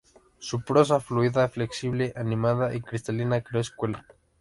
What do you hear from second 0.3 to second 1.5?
Su prosa fluida,